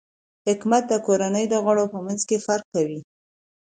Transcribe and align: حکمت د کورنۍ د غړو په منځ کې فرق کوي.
حکمت 0.47 0.83
د 0.89 0.93
کورنۍ 1.05 1.45
د 1.49 1.55
غړو 1.65 1.85
په 1.93 1.99
منځ 2.05 2.21
کې 2.29 2.37
فرق 2.45 2.65
کوي. 2.75 2.99